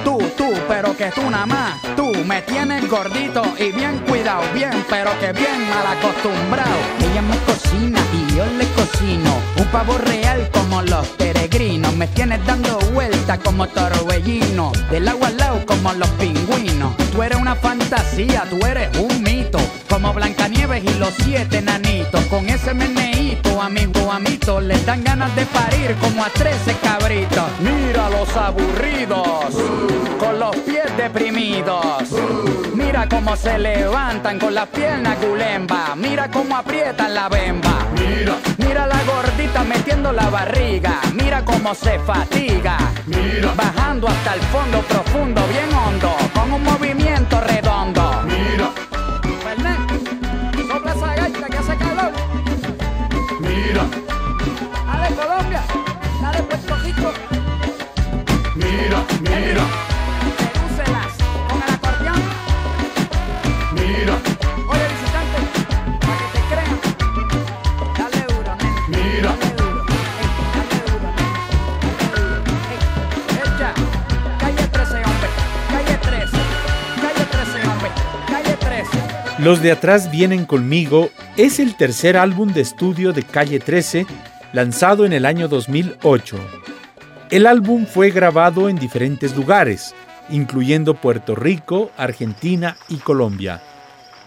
Tú, 0.04 0.18
tú, 0.38 0.52
pero 0.68 0.96
que 0.96 1.12
tú 1.12 1.30
nada 1.30 1.46
más. 1.46 1.82
Tú 1.96 2.12
me 2.26 2.42
tienes 2.42 2.90
gordito 2.90 3.44
y 3.58 3.72
bien 3.72 4.00
cuidado, 4.08 4.42
bien, 4.54 4.72
pero 4.90 5.12
que 5.20 5.32
bien 5.32 5.70
mal 5.70 5.98
acostumbrado. 5.98 6.76
Ella 7.00 7.22
me 7.22 7.38
cocina 7.40 8.00
y 8.14 8.36
yo 8.36 8.46
le 8.46 8.66
cocino. 8.70 9.38
Un 9.58 9.66
pavo 9.68 9.98
real 9.98 10.50
como 10.52 10.82
los 10.82 11.08
peregrinos. 11.10 11.96
Me 11.96 12.08
tienes 12.08 12.46
dando 12.46 12.80
vueltas 12.94 13.40
como 13.40 13.68
torbellino. 13.68 14.72
Del 14.90 15.08
agua 15.08 15.28
al 15.28 15.38
lado 15.38 15.66
como 15.66 15.94
los 15.94 16.10
pingüinos. 16.12 16.96
Tú 17.12 17.22
eres 17.22 17.38
una 17.40 17.56
fantasía, 17.56 18.46
tú 18.50 18.58
eres 18.66 18.90
un 18.98 19.22
mito. 19.22 19.60
Como 19.92 20.14
Blancanieves 20.14 20.86
y 20.86 20.94
los 21.00 21.14
siete 21.22 21.62
nanitos. 21.62 22.24
Con 22.28 22.48
ese 22.48 22.74
meneíto, 22.74 23.62
amigo, 23.62 24.10
amito. 24.10 24.62
Les 24.62 24.86
dan 24.86 25.04
ganas 25.04 25.36
de 25.36 25.46
parir 25.48 25.96
como 26.00 26.24
a 26.24 26.30
trece 26.30 26.74
cabritos. 26.82 27.44
Mira 27.60 28.10
los 28.10 28.34
aburridos. 28.38 29.54
Con 30.18 30.40
los 30.40 30.56
pies 30.56 30.86
deprimidos. 30.96 32.10
Mira 32.74 33.10
cómo 33.10 33.36
se 33.36 33.60
levantan 33.60 34.40
con 34.40 34.56
las 34.56 34.70
piernas 34.70 35.18
gulemba. 35.22 35.94
Mira 35.98 36.32
cómo 36.32 36.56
aprietan 36.56 37.14
la 37.14 37.28
bemba. 37.28 37.86
Mira, 37.94 38.38
mira 38.60 38.88
la 38.88 39.04
gordita 39.04 39.66
metiendo 39.66 40.14
la 40.14 40.30
barriga. 40.30 41.02
Mira 41.14 41.44
cómo 41.44 41.76
se 41.76 42.00
fatiga. 42.00 42.78
Mira, 43.08 43.54
bajando 43.58 44.08
hasta 44.08 44.36
el 44.36 44.42
fondo 44.42 44.80
profundo, 44.84 45.42
bien 45.48 45.74
hondo. 45.74 46.16
Con 46.34 46.54
un 46.54 46.64
movimiento 46.64 47.42
redondo. 47.42 48.24
Mira, 48.26 48.71
Mira. 59.42 59.66
Sedúcelas 60.38 61.14
con 61.50 61.58
el 61.64 61.70
acordeón. 61.74 62.22
Mira. 63.74 64.16
Oye, 64.70 64.86
visitante, 64.94 65.38
para 66.00 66.16
que 66.20 66.28
te 66.34 66.42
crean. 66.52 66.78
Dale 67.98 68.22
duro, 68.30 68.52
nene. 68.62 68.80
Mira. 68.90 69.32
Dale 70.54 70.78
duro. 70.86 71.10
Ey, 71.72 72.08
dale 72.14 72.28
duro, 72.30 72.50
echa. 73.42 73.70
Calle 74.40 74.66
13, 74.68 74.96
hombre. 75.10 75.30
Calle 75.72 75.96
13. 75.98 76.38
Calle 77.02 77.26
13, 77.32 77.68
hombre. 77.68 77.90
Calle 78.28 78.56
13. 78.58 78.98
Los 79.40 79.62
de 79.64 79.72
atrás 79.72 80.12
vienen 80.12 80.46
conmigo 80.46 81.10
es 81.36 81.60
el 81.60 81.76
tercer 81.76 82.16
álbum 82.16 82.54
de 82.54 82.62
estudio 82.62 83.12
de 83.12 83.24
Calle 83.24 83.60
13, 83.60 84.06
lanzado 84.54 85.04
en 85.06 85.14
el 85.14 85.26
año 85.26 85.48
2008. 85.48 86.38
El 87.32 87.48
álbum 87.48 87.86
fue 87.86 88.12
grabado 88.12 88.68
en 88.68 88.76
diferentes 88.76 89.38
lugares, 89.38 89.96
incluyendo 90.30 90.96
Puerto 90.96 91.34
Rico, 91.34 91.90
Argentina 91.96 92.76
y 92.90 92.98
Colombia, 92.98 93.62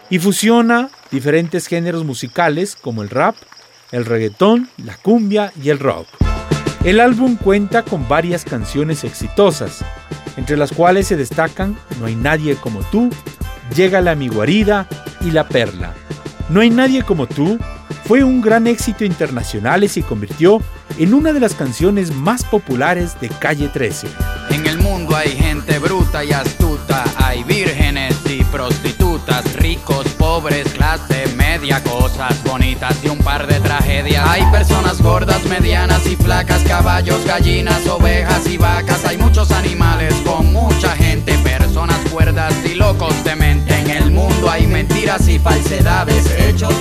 y 0.09 0.17
fusiona 0.17 0.89
diferentes 1.11 1.67
géneros 1.67 2.03
musicales 2.03 2.75
como 2.75 3.03
el 3.03 3.11
rap, 3.11 3.35
el 3.91 4.05
reggaetón, 4.05 4.69
la 4.83 4.97
cumbia 4.97 5.53
y 5.61 5.69
el 5.69 5.77
rock. 5.77 6.07
El 6.83 6.99
álbum 6.99 7.35
cuenta 7.35 7.83
con 7.83 8.07
varias 8.07 8.43
canciones 8.43 9.03
exitosas, 9.03 9.85
entre 10.35 10.57
las 10.57 10.71
cuales 10.71 11.05
se 11.07 11.15
destacan 11.15 11.77
No 11.99 12.07
hay 12.07 12.15
nadie 12.15 12.55
como 12.55 12.79
tú, 12.89 13.11
Llega 13.75 13.99
a 13.99 14.15
mi 14.15 14.29
guarida 14.29 14.87
y 15.21 15.31
La 15.31 15.47
Perla. 15.47 15.93
No 16.49 16.61
hay 16.61 16.69
nadie 16.71 17.03
como 17.03 17.27
tú 17.27 17.59
fue 18.07 18.23
un 18.23 18.41
gran 18.41 18.67
éxito 18.67 19.03
internacional 19.03 19.83
y 19.83 19.87
se 19.87 20.03
convirtió 20.03 20.61
en 20.97 21.13
una 21.13 21.33
de 21.33 21.39
las 21.39 21.55
canciones 21.55 22.13
más 22.13 22.43
populares 22.43 23.19
de 23.19 23.29
Calle 23.29 23.67
13. 23.67 24.07
En 24.51 24.67
el 24.67 24.77
mundo 24.77 25.15
hay 25.15 25.29
gente 25.29 25.79
bruta 25.79 26.23
y 26.23 26.31
astuta, 26.31 27.03
hay 27.17 27.43
vírgenes 27.43 28.15
y 28.29 28.43
prostitutas, 28.43 29.51
ricos, 29.55 30.07
pobres, 30.19 30.71
clase 30.73 31.25
media, 31.35 31.81
cosas 31.83 32.41
bonitas 32.43 32.97
y 33.03 33.07
un 33.07 33.17
par 33.17 33.47
de 33.47 33.59
tragedias. 33.59 34.27
Hay 34.27 34.43
personas 34.51 35.01
gordas, 35.01 35.43
medianas 35.45 36.05
y 36.05 36.15
flacas, 36.15 36.61
caballos, 36.63 37.25
gallinas, 37.25 37.87
ovejas 37.87 38.47
y 38.47 38.57
vacas. 38.57 39.03
Hay 39.05 39.17
muchos 39.17 39.51
animales 39.51 40.13
con 40.25 40.53
mucha 40.53 40.95
gente, 40.95 41.37
personas 41.39 41.99
cuerdas 42.11 42.53
y 42.65 42.75
locos 42.75 43.23
de 43.23 43.35
mente. 43.35 43.75
En 43.79 43.89
el 43.89 44.11
mundo 44.11 44.49
hay 44.49 44.67
mentiras 44.67 45.27
y 45.27 45.39
falsedades, 45.39 46.25
hechos, 46.39 46.73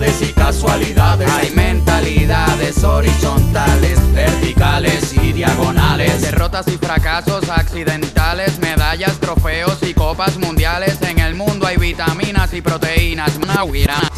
y 0.00 0.32
casualidades. 0.32 1.30
Hay 1.30 1.50
mentalidades 1.50 2.82
horizontales, 2.82 3.98
verticales 4.14 5.12
y 5.12 5.32
diagonales. 5.32 6.22
Derrotas 6.22 6.66
y 6.68 6.78
fracasos 6.78 7.50
accidentales, 7.50 8.58
medallas, 8.58 9.18
trofeos 9.18 9.78
y 9.82 9.92
copas 9.92 10.38
mundiales. 10.38 10.96
En 11.02 11.18
el 11.18 11.34
mundo 11.34 11.66
hay 11.66 11.76
vitaminas 11.76 12.54
y 12.54 12.62
proteínas, 12.62 13.38
nahuiras, 13.38 14.10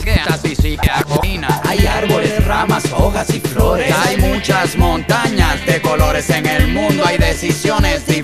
y 0.44 0.54
psiquiacoína. 0.54 1.60
Hay 1.64 1.84
árboles, 1.86 2.44
ramas, 2.44 2.84
hojas 2.92 3.28
y 3.30 3.40
flores. 3.40 3.92
Hay 4.06 4.16
muchas 4.18 4.76
montañas 4.76 5.66
de 5.66 5.82
colores 5.82 6.30
en 6.30 6.46
el 6.46 6.68
mundo. 6.68 7.02
Hay 7.04 7.18
decisiones 7.18 8.06
entradas, 8.06 8.23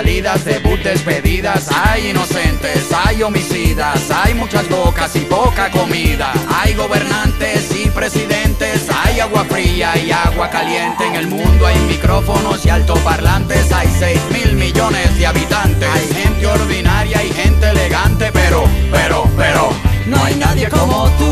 salidas, 0.00 0.46
debut, 0.46 0.80
despedidas. 0.82 1.68
Hay 1.70 2.08
inocentes, 2.08 2.86
hay 3.04 3.22
homicidas. 3.22 4.10
Hay 4.10 4.32
muchas 4.32 4.66
bocas 4.70 5.14
y 5.14 5.20
poca 5.20 5.70
comida. 5.70 6.32
Hay 6.48 6.72
gobernantes 6.72 7.70
y 7.76 7.90
presidentes. 7.90 8.86
Hay 8.88 9.20
agua 9.20 9.44
fría 9.44 9.94
y 9.98 10.10
agua 10.10 10.48
caliente. 10.48 11.06
En 11.06 11.16
el 11.16 11.26
mundo 11.26 11.66
hay 11.66 11.78
micrófonos 11.80 12.64
y 12.64 12.70
altoparlantes. 12.70 13.70
Hay 13.72 13.88
6 13.98 14.20
mil 14.32 14.54
millones 14.54 15.18
de 15.18 15.26
habitantes. 15.26 15.88
Hay 15.90 16.06
gente 16.14 16.46
ordinaria 16.46 17.22
y 17.22 17.32
gente 17.34 17.68
elegante. 17.68 18.30
Pero, 18.32 18.64
pero, 18.90 19.28
pero, 19.36 19.68
no 20.06 20.24
hay 20.24 20.34
nadie 20.36 20.66
como 20.70 21.10
tú. 21.18 21.30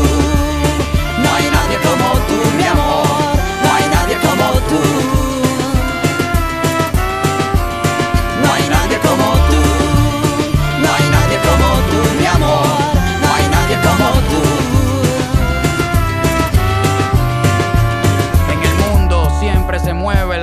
No 1.23 1.35
hay 1.35 1.49
nadie 1.51 1.77
como 1.87 2.07
tú, 2.27 2.58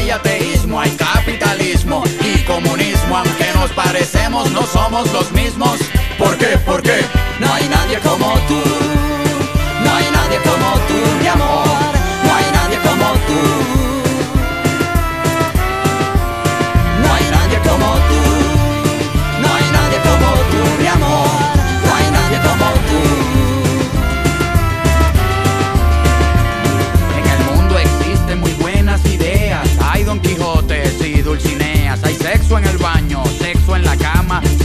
hay 0.00 0.10
ateísmo, 0.10 0.80
hay 0.80 0.90
capitalismo 0.92 2.02
y 2.20 2.42
comunismo, 2.44 3.18
aunque 3.18 3.52
nos 3.54 3.70
parecemos 3.72 4.50
no 4.50 4.62
somos 4.66 5.12
los 5.12 5.30
mismos. 5.32 5.78
¿Por 6.18 6.36
qué? 6.38 6.58
¿Por 6.64 6.82
qué? 6.82 7.00
No 7.38 7.52
hay 7.52 7.68
nadie 7.68 7.98
como 7.98 8.32
tú, 8.48 8.62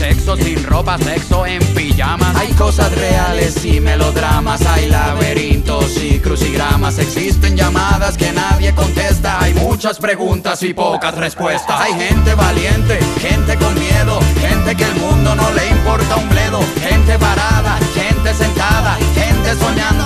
sexo 0.08 0.36
sin 0.36 0.62
ropa, 0.62 0.96
sexo 0.98 1.44
en 1.46 1.60
pijamas, 1.74 2.36
hay 2.36 2.52
cosas 2.52 2.92
reales 2.96 3.64
y 3.64 3.80
melodramas, 3.80 4.64
hay 4.64 4.88
laberintos 4.88 6.00
y 6.00 6.20
crucigramas, 6.20 6.98
existen 6.98 7.56
llamadas 7.56 8.16
que 8.16 8.30
nadie 8.30 8.72
contesta, 8.72 9.42
hay 9.42 9.52
muchas 9.54 9.98
preguntas 9.98 10.62
y 10.62 10.72
pocas 10.74 11.12
respuestas, 11.16 11.80
hay 11.80 11.92
gente 11.94 12.34
valiente, 12.34 13.00
gente 13.18 13.56
con 13.56 13.74
miedo, 13.74 14.20
gente 14.40 14.76
que 14.76 14.84
el 14.84 14.94
mundo 14.94 15.34
no 15.34 15.50
le 15.50 15.70
importa 15.70 16.14
un 16.16 16.28
bledo, 16.28 16.60
gente 16.80 17.18
parada, 17.18 17.76
gente 17.92 18.32
sentada, 18.32 18.96
gente 19.12 19.56
soñando, 19.58 20.05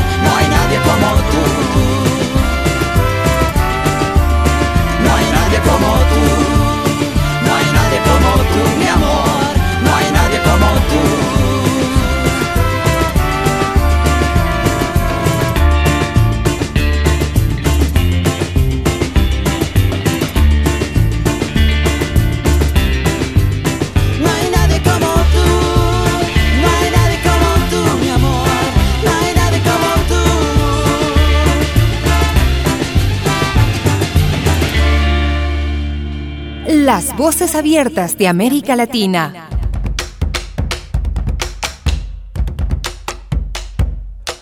voces 37.31 37.55
abiertas 37.55 38.17
de 38.17 38.27
América 38.27 38.75
Latina. 38.75 39.47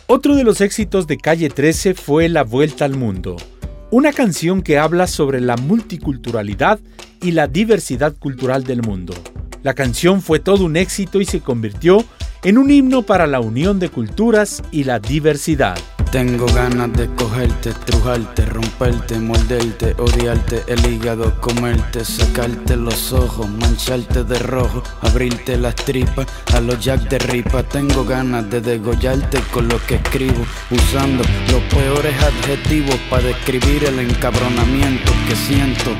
Otro 0.07 0.35
de 0.35 0.43
los 0.43 0.59
éxitos 0.59 1.05
de 1.05 1.17
Calle 1.17 1.49
13 1.49 1.93
fue 1.93 2.29
La 2.29 2.41
Vuelta 2.41 2.85
al 2.85 2.95
Mundo, 2.95 3.37
una 3.91 4.11
canción 4.11 4.63
que 4.63 4.79
habla 4.79 5.05
sobre 5.05 5.39
la 5.39 5.55
multiculturalidad 5.55 6.79
y 7.21 7.29
la 7.33 7.45
diversidad 7.45 8.15
cultural 8.17 8.63
del 8.63 8.81
mundo. 8.81 9.13
La 9.61 9.75
canción 9.75 10.23
fue 10.23 10.39
todo 10.39 10.65
un 10.65 10.75
éxito 10.75 11.21
y 11.21 11.25
se 11.25 11.41
convirtió 11.41 12.03
en 12.43 12.57
un 12.57 12.71
himno 12.71 13.03
para 13.03 13.27
la 13.27 13.39
unión 13.39 13.77
de 13.77 13.89
culturas 13.89 14.63
y 14.71 14.85
la 14.85 14.97
diversidad. 14.97 15.77
Tengo 16.11 16.47
ganas 16.47 16.91
de 16.93 17.07
cogerte, 17.13 17.71
trujarte, 17.71 18.43
romperte, 18.47 19.19
morderte, 19.19 19.95
odiarte 19.99 20.63
el 20.67 20.83
hígado, 20.91 21.39
comerte, 21.39 22.03
sacarte 22.03 22.75
los 22.75 23.13
ojos, 23.13 23.47
mancharte 23.47 24.23
de 24.23 24.39
rojo, 24.39 24.81
abrirte 25.01 25.55
las 25.55 25.75
tripas 25.75 26.25
a 26.55 26.61
los 26.61 26.83
jack 26.83 27.01
de 27.09 27.19
ripa. 27.19 27.61
Tengo 27.61 28.03
ganas 28.05 28.49
de 28.49 28.59
degollarte 28.59 29.39
con 29.51 29.67
lo 29.67 29.79
que 29.85 29.95
escribo, 29.95 30.43
usando 30.71 31.23
los 31.51 31.61
peores 31.71 32.15
adjetivos 32.23 32.97
para 33.07 33.25
describir 33.25 33.83
el 33.83 33.99
encabronamiento 33.99 35.11
que 35.27 35.35
siento. 35.35 35.91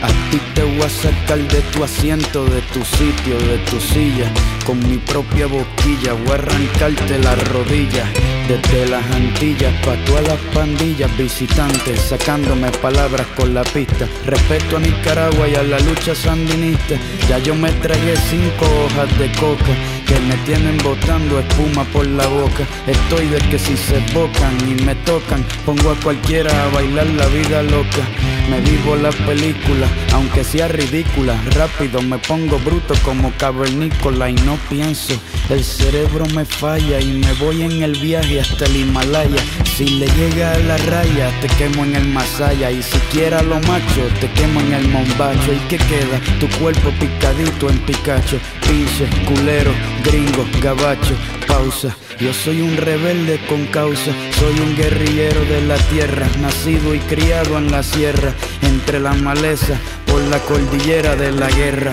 A 0.00 0.08
ti 0.30 0.40
te 0.54 0.62
voy 0.62 0.80
a 0.80 0.88
sacar 0.88 1.40
de 1.46 1.60
tu 1.72 1.84
asiento, 1.84 2.46
de 2.46 2.62
tu 2.72 2.82
sitio, 2.96 3.38
de 3.38 3.58
tu 3.70 3.78
silla, 3.80 4.32
con 4.64 4.78
mi 4.88 4.96
propia 4.96 5.46
boquilla. 5.46 6.14
Voy 6.14 6.30
a 6.30 6.34
arrancarte 6.36 7.18
las 7.18 7.48
rodillas 7.48 8.08
desde 8.48 8.86
las 8.88 9.04
Antillas 9.10 9.74
pa' 9.84 10.02
todas 10.06 10.26
las 10.26 10.40
pandillas 10.54 11.14
visitantes, 11.18 12.00
sacándome 12.00 12.70
palabras 12.70 13.26
con 13.36 13.52
la 13.52 13.62
pista. 13.62 14.08
Respeto 14.24 14.78
a 14.78 14.80
Nicaragua 14.80 15.48
y 15.48 15.54
a 15.54 15.62
la 15.62 15.78
lucha 15.80 16.14
sandinista. 16.14 16.94
Ya 17.28 17.38
yo 17.38 17.54
me 17.54 17.70
tragué 17.72 18.16
cinco 18.16 18.64
hojas 18.84 19.18
de 19.18 19.30
coca 19.32 19.72
me 20.20 20.36
tienen 20.44 20.78
botando 20.78 21.38
espuma 21.38 21.84
por 21.84 22.06
la 22.06 22.26
boca. 22.26 22.66
Estoy 22.86 23.26
de 23.26 23.38
que 23.50 23.58
si 23.58 23.76
se 23.76 23.98
bocan 24.12 24.56
y 24.68 24.82
me 24.82 24.94
tocan, 24.96 25.44
pongo 25.64 25.90
a 25.90 25.96
cualquiera 25.96 26.50
a 26.64 26.68
bailar 26.68 27.06
la 27.06 27.26
vida 27.26 27.62
loca. 27.62 28.02
Me 28.50 28.60
vivo 28.60 28.96
la 28.96 29.10
película, 29.10 29.86
aunque 30.12 30.42
sea 30.44 30.68
ridícula. 30.68 31.36
Rápido 31.54 32.00
me 32.02 32.18
pongo 32.18 32.58
bruto 32.58 32.94
como 33.04 33.32
cavernícola 33.32 34.30
y 34.30 34.34
no 34.34 34.56
pienso. 34.70 35.14
El 35.50 35.64
cerebro 35.64 36.26
me 36.34 36.44
falla 36.44 37.00
y 37.00 37.06
me 37.06 37.32
voy 37.34 37.62
en 37.62 37.82
el 37.82 37.98
viaje 37.98 38.40
hasta 38.40 38.64
el 38.66 38.76
Himalaya. 38.76 39.42
Si 39.76 39.86
le 39.86 40.06
llega 40.08 40.52
a 40.52 40.58
la 40.58 40.76
raya, 40.78 41.30
te 41.40 41.48
quemo 41.48 41.84
en 41.84 41.96
el 41.96 42.08
Masaya. 42.08 42.70
Y 42.70 42.82
si 42.82 42.98
quiera 43.12 43.42
lo 43.42 43.60
macho, 43.60 44.02
te 44.20 44.30
quemo 44.32 44.60
en 44.60 44.74
el 44.74 44.88
Mombacho. 44.88 45.52
¿Y 45.52 45.58
qué 45.68 45.78
queda? 45.78 46.20
Tu 46.40 46.48
cuerpo 46.58 46.90
picadito 46.98 47.68
en 47.68 47.78
Picacho. 47.80 48.38
Pinche, 48.66 49.06
culero, 49.26 49.72
gringo, 50.04 50.46
gabacho. 50.62 51.14
Pausa. 51.46 51.96
Yo 52.20 52.32
soy 52.34 52.62
un 52.62 52.76
rebelde 52.76 53.38
con 53.48 53.66
causa, 53.66 54.10
soy 54.40 54.58
un 54.58 54.76
guerrillero 54.76 55.40
de 55.44 55.62
la 55.62 55.76
tierra, 55.76 56.26
nacido 56.40 56.92
y 56.92 56.98
criado 56.98 57.56
en 57.58 57.70
la 57.70 57.84
sierra, 57.84 58.32
entre 58.60 58.98
la 58.98 59.12
maleza, 59.12 59.74
por 60.04 60.20
la 60.22 60.40
cordillera 60.40 61.14
de 61.14 61.30
la 61.30 61.48
guerra. 61.48 61.92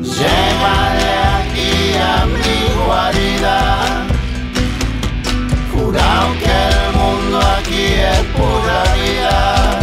Llévale 0.00 1.10
aquí 1.36 1.98
a 2.00 2.24
mi 2.24 2.84
guarida. 2.86 4.06
Jurado 5.74 6.32
que 6.38 6.58
el 6.72 6.96
mundo 6.96 7.38
aquí 7.58 7.84
es 7.92 8.22
pura 8.34 8.84
vida. 8.94 9.80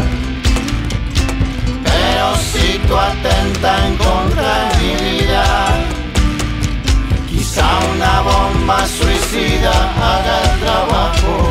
Pero 1.83 2.35
si 2.37 2.79
tú 2.87 2.97
atentas 2.97 3.83
bomba 8.69 8.87
suicida 8.87 9.71
haga 9.95 10.43
el 10.43 10.59
trabajo. 10.59 11.49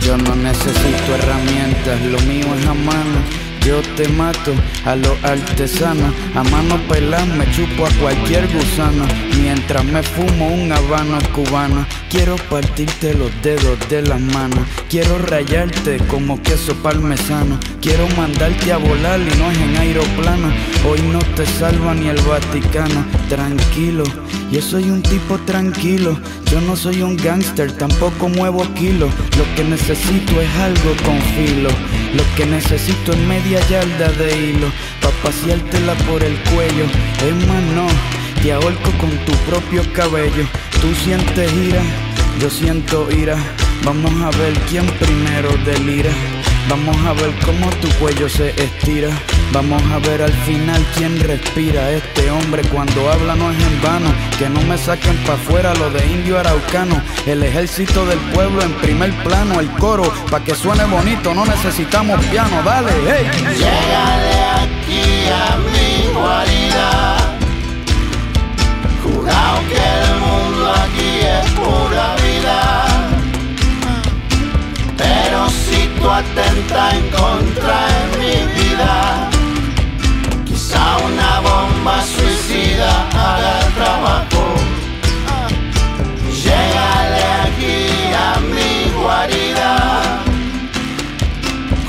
Yo 0.00 0.16
no 0.16 0.34
necesito 0.36 1.14
herramientas, 1.14 2.00
lo 2.02 2.18
mío 2.20 2.46
es 2.58 2.66
a 2.66 2.74
mano. 2.74 3.44
yo 3.66 3.80
te 3.96 4.06
mato 4.08 4.52
a 4.84 4.94
los 4.94 5.16
artesanos. 5.24 6.12
A 6.34 6.44
mano 6.44 6.78
pelada 6.86 7.24
me 7.24 7.50
chupo 7.50 7.86
a 7.86 7.90
cualquier 8.00 8.46
gusano. 8.52 9.06
Mientras 9.40 9.82
me 9.84 10.02
fumo 10.02 10.48
un 10.48 10.70
habano 10.70 11.18
cubano. 11.34 11.86
Quiero 12.10 12.36
partirte 12.50 13.14
los 13.14 13.30
dedos 13.42 13.78
de 13.88 14.02
las 14.02 14.20
manos. 14.20 14.60
Quiero 14.90 15.18
rayarte 15.18 15.96
como 16.08 16.42
queso 16.42 16.74
parmesano. 16.82 17.58
Quiero 17.80 18.06
mandarte 18.18 18.70
a 18.72 18.76
volar 18.76 19.18
y 19.18 19.38
no 19.38 19.50
es 19.50 19.58
en 19.58 19.76
aeroplano. 19.76 20.48
Hoy 20.86 21.00
no 21.10 21.20
te 21.34 21.46
salva 21.46 21.94
ni 21.94 22.08
el 22.08 22.20
Vaticano. 22.20 23.06
Tranquilo, 23.30 24.04
yo 24.54 24.62
soy 24.62 24.88
un 24.88 25.02
tipo 25.02 25.36
tranquilo. 25.38 26.16
Yo 26.48 26.60
no 26.60 26.76
soy 26.76 27.02
un 27.02 27.16
gángster, 27.16 27.72
tampoco 27.72 28.28
muevo 28.28 28.62
kilos. 28.74 29.10
Lo 29.36 29.56
que 29.56 29.64
necesito 29.64 30.40
es 30.40 30.48
algo 30.58 30.94
con 31.04 31.20
filo. 31.34 31.70
Lo 32.14 32.22
que 32.36 32.46
necesito 32.46 33.14
es 33.14 33.18
media 33.26 33.58
yarda 33.68 34.12
de 34.12 34.50
hilo. 34.50 34.68
Pa' 35.02 35.10
paseártela 35.24 35.94
por 36.08 36.22
el 36.22 36.36
cuello. 36.54 36.84
Es 37.26 37.48
más, 37.48 37.62
no, 37.74 37.88
te 38.42 38.52
ahorco 38.52 38.92
con 39.00 39.10
tu 39.26 39.32
propio 39.50 39.82
cabello. 39.92 40.46
Tú 40.80 40.94
sientes 41.04 41.52
ira, 41.52 41.82
yo 42.40 42.48
siento 42.48 43.10
ira. 43.10 43.36
Vamos 43.84 44.12
a 44.22 44.30
ver 44.38 44.52
quién 44.70 44.86
primero 44.86 45.48
delira. 45.64 46.12
Vamos 46.68 46.96
a 47.04 47.12
ver 47.14 47.34
cómo 47.44 47.68
tu 47.82 47.88
cuello 47.98 48.28
se 48.28 48.50
estira. 48.50 49.10
Vamos 49.52 49.82
a 49.92 49.98
ver 49.98 50.22
al 50.22 50.32
final 50.32 50.84
quién 50.96 51.20
respira. 51.20 51.90
Este 51.90 52.30
hombre 52.30 52.62
cuando 52.72 53.10
habla 53.10 53.34
no 53.36 53.50
es 53.52 53.62
en 53.62 53.82
vano. 53.82 54.12
Que 54.38 54.48
no 54.48 54.60
me 54.62 54.76
saquen 54.76 55.16
pa' 55.24 55.34
afuera 55.34 55.74
lo 55.74 55.90
de 55.90 56.04
indio 56.06 56.38
araucano. 56.38 57.00
El 57.26 57.42
ejército 57.42 58.04
del 58.06 58.18
pueblo 58.34 58.62
en 58.62 58.72
primer 58.74 59.12
plano. 59.22 59.60
El 59.60 59.70
coro, 59.70 60.12
pa' 60.30 60.40
que 60.40 60.54
suene 60.54 60.84
bonito, 60.84 61.34
no 61.34 61.44
necesitamos 61.44 62.24
piano. 62.26 62.62
Dale, 62.64 62.92
hey. 63.06 63.30
Llegale 63.56 64.34
aquí 64.62 65.28
a 65.30 65.56
mi 65.72 66.12
guarida. 66.12 67.16
Jurado 69.02 69.60
que 69.68 69.76
el 69.76 70.14
mundo 70.20 70.72
aquí 70.72 71.12
es 71.20 71.50
pura 71.52 72.16
vida. 72.16 72.84
Pero 74.96 75.48
si 75.48 75.88
tú 76.00 76.10
atentas 76.10 76.94
en 76.94 77.10
contra 77.10 77.86
de 77.86 78.18
mi 78.18 78.36
vida, 78.54 79.23
bomba 81.84 82.02
suicida 82.02 82.90
haga 83.12 83.60
el 83.60 83.74
trabajo. 83.74 84.44
Llegale 86.42 87.22
aquí 87.44 87.76
a 88.26 88.40
mi 88.40 88.90
guarida. 89.02 89.72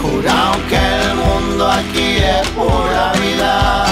Jurado 0.02 0.54
que 0.70 0.82
el 1.02 1.16
mundo 1.16 1.72
aquí 1.72 2.18
es 2.18 2.48
pura 2.50 3.14
vida. 3.24 3.86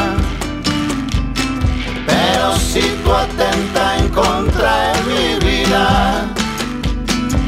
Pero 2.05 2.57
si 2.57 2.81
tú 3.03 3.13
atentas 3.13 4.01
en 4.01 4.09
contra 4.09 4.91
de 4.91 5.01
mi 5.09 5.47
vida, 5.47 6.25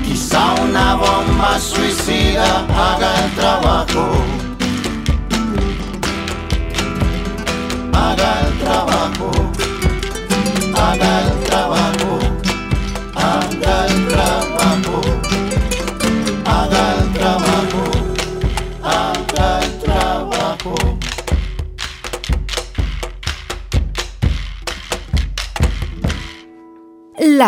quizá 0.06 0.54
una 0.64 0.96
bomba 0.96 1.60
suicida 1.60 2.66
haga 2.70 3.26
el 3.26 3.32
trabajo. 3.32 4.12
Haga 7.94 8.42
el 8.42 8.45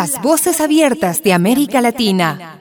Las 0.00 0.22
voces 0.22 0.60
abiertas 0.60 1.24
de 1.24 1.32
América 1.32 1.80
Latina. 1.80 2.57